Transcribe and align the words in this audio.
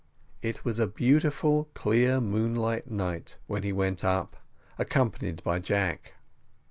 It 0.41 0.65
was 0.65 0.79
a 0.79 0.87
beautiful 0.87 1.65
clear 1.75 2.19
moonlight 2.19 2.89
night, 2.89 3.37
when 3.45 3.61
he 3.61 3.71
went 3.71 4.03
up, 4.03 4.35
accompanied 4.79 5.43
by 5.43 5.59
Jack. 5.59 6.13